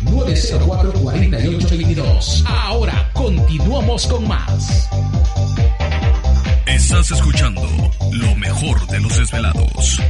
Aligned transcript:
562-904-4822. 0.04 2.44
Ahora 2.46 3.10
continuamos 3.12 4.06
con 4.06 4.26
más. 4.28 4.88
Estás 6.66 7.10
escuchando 7.10 7.62
lo 8.12 8.34
mejor 8.36 8.86
de 8.88 9.00
los 9.00 9.18
desvelados. 9.18 10.00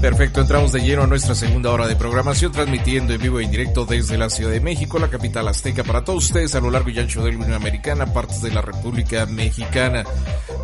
Perfecto, 0.00 0.42
entramos 0.42 0.72
de 0.72 0.80
lleno 0.80 1.02
a 1.02 1.06
nuestra 1.08 1.34
segunda 1.34 1.72
hora 1.72 1.88
de 1.88 1.96
programación, 1.96 2.52
transmitiendo 2.52 3.14
en 3.14 3.20
vivo 3.20 3.40
e 3.40 3.44
indirecto 3.44 3.84
desde 3.84 4.16
la 4.16 4.30
Ciudad 4.30 4.52
de 4.52 4.60
México, 4.60 5.00
la 5.00 5.10
capital 5.10 5.48
azteca, 5.48 5.82
para 5.82 6.04
todos 6.04 6.26
ustedes 6.26 6.54
a 6.54 6.60
lo 6.60 6.70
largo 6.70 6.90
y 6.90 7.00
ancho 7.00 7.24
de 7.24 7.32
la 7.32 7.38
Unión 7.38 7.54
Americana, 7.54 8.12
partes 8.12 8.40
de 8.40 8.52
la 8.52 8.60
República 8.60 9.26
Mexicana. 9.26 10.04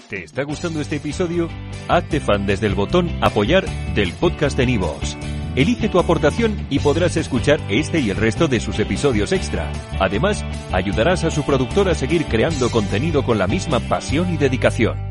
¿Te 0.08 0.24
está 0.24 0.42
gustando 0.42 0.80
este 0.80 0.96
episodio? 0.96 1.48
Hazte 1.88 2.20
fan 2.20 2.46
desde 2.46 2.66
el 2.66 2.74
botón 2.74 3.08
apoyar 3.22 3.64
del 3.94 4.12
podcast 4.14 4.56
de 4.56 4.66
Nivos. 4.66 5.16
Elige 5.56 5.88
tu 5.88 6.00
aportación 6.00 6.66
y 6.68 6.80
podrás 6.80 7.16
escuchar 7.16 7.60
este 7.70 8.00
y 8.00 8.10
el 8.10 8.16
resto 8.16 8.48
de 8.48 8.58
sus 8.58 8.80
episodios 8.80 9.30
extra. 9.30 9.72
Además, 10.00 10.44
ayudarás 10.72 11.22
a 11.22 11.30
su 11.30 11.44
productor 11.44 11.88
a 11.88 11.94
seguir 11.94 12.26
creando 12.26 12.70
contenido 12.70 13.24
con 13.24 13.38
la 13.38 13.46
misma 13.46 13.78
pasión 13.78 14.34
y 14.34 14.36
dedicación. 14.36 15.03